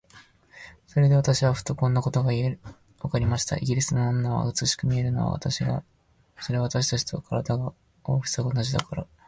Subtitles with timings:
[0.87, 2.31] それで私はふと、こんなことが
[3.01, 3.57] わかりました。
[3.57, 5.69] イギリスの女が美しく見えるのは、それ
[6.57, 9.17] は私たちと身体の大きさが同じだからなのでしょう。